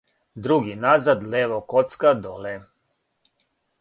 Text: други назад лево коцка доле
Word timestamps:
други 0.45 0.75
назад 0.85 1.21
лево 1.33 1.59
коцка 1.73 2.15
доле 2.23 2.55